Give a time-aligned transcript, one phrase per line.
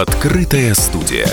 [0.00, 1.28] Открытая студия.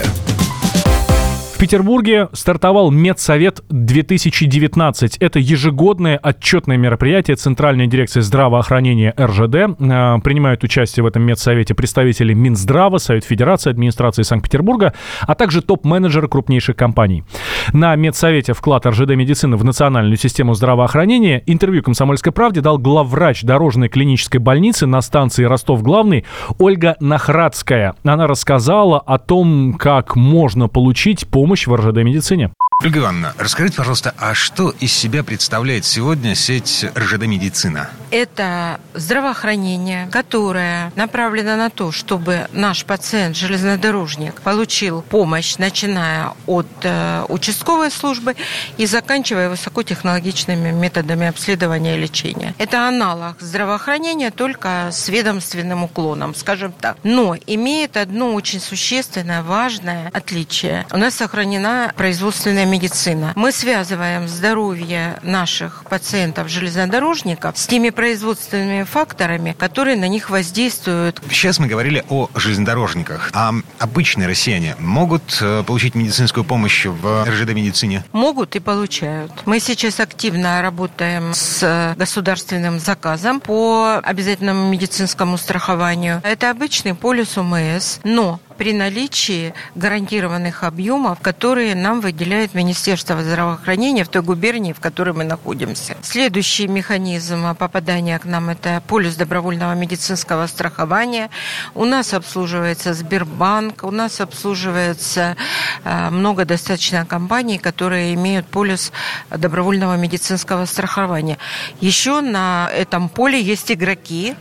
[1.61, 5.17] Петербурге стартовал Медсовет 2019.
[5.17, 9.55] Это ежегодное отчетное мероприятие Центральной дирекции здравоохранения РЖД.
[9.55, 16.27] Э, принимают участие в этом Медсовете представители Минздрава, Совет Федерации, администрации Санкт-Петербурга, а также топ-менеджеры
[16.27, 17.25] крупнейших компаний.
[17.73, 23.87] На Медсовете вклад РЖД медицины в национальную систему здравоохранения интервью «Комсомольской правде» дал главврач дорожной
[23.87, 26.25] клинической больницы на станции Ростов-Главный
[26.57, 27.93] Ольга Нахрадская.
[28.03, 32.53] Она рассказала о том, как можно получить помощь помощь в РЖД-медицине.
[32.83, 37.91] Ольга Ивановна, расскажите, пожалуйста, а что из себя представляет сегодня сеть РЖД «Медицина»?
[38.09, 47.23] Это здравоохранение, которое направлено на то, чтобы наш пациент, железнодорожник, получил помощь, начиная от э,
[47.29, 48.35] участковой службы
[48.77, 52.55] и заканчивая высокотехнологичными методами обследования и лечения.
[52.57, 56.97] Это аналог здравоохранения, только с ведомственным уклоном, скажем так.
[57.03, 60.85] Но имеет одно очень существенное, важное отличие.
[60.91, 63.33] У нас сохранена производственная медицина.
[63.35, 71.21] Мы связываем здоровье наших пациентов-железнодорожников с теми производственными факторами, которые на них воздействуют.
[71.29, 73.29] Сейчас мы говорили о железнодорожниках.
[73.33, 78.03] А обычные россияне могут э, получить медицинскую помощь в РЖД-медицине?
[78.13, 79.31] Могут и получают.
[79.45, 86.21] Мы сейчас активно работаем с государственным заказом по обязательному медицинскому страхованию.
[86.23, 94.07] Это обычный полис УМС, но при наличии гарантированных объемов, которые нам выделяет Министерство здравоохранения в
[94.07, 95.97] той губернии, в которой мы находимся.
[96.03, 101.31] Следующий механизм попадания к нам– это полис добровольного медицинского страхования.
[101.73, 105.35] У нас обслуживается Сбербанк, у нас обслуживается
[105.83, 108.91] э, много достаточно компаний, которые имеют полис
[109.31, 111.39] добровольного медицинского страхования.
[111.79, 114.35] Еще на этом поле есть игроки.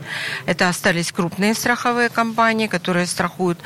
[0.44, 3.58] Это остались крупные страховые компании, которые страхуют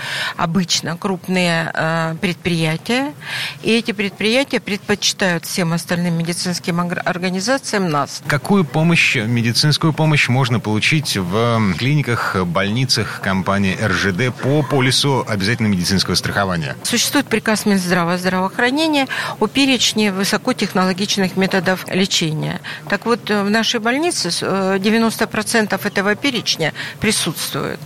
[0.44, 3.14] обычно крупные э, предприятия,
[3.62, 8.22] и эти предприятия предпочитают всем остальным медицинским организациям нас.
[8.26, 16.14] Какую помощь, медицинскую помощь можно получить в клиниках, больницах компании РЖД по полису обязательного медицинского
[16.14, 16.76] страхования?
[16.82, 19.08] Существует приказ Минздрава здравоохранения
[19.40, 22.60] о перечне высокотехнологичных методов лечения.
[22.90, 27.80] Так вот, в нашей больнице 90% э, этого перечня присутствует.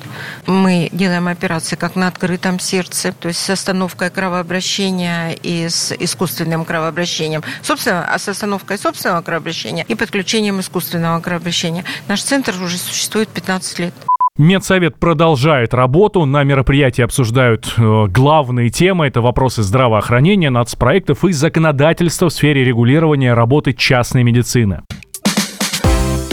[0.46, 5.92] Мы делаем операции как на открытом там сердце, то есть с остановкой кровообращения и с
[5.92, 7.42] искусственным кровообращением.
[7.62, 11.84] Собственно, а с остановкой собственного кровообращения и подключением искусственного кровообращения.
[12.08, 13.94] Наш центр уже существует 15 лет.
[14.38, 16.24] Медсовет продолжает работу.
[16.24, 19.08] На мероприятии обсуждают э, главные темы.
[19.08, 24.82] Это вопросы здравоохранения, нацпроектов и законодательства в сфере регулирования работы частной медицины.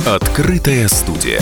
[0.06, 1.42] Открытая студия.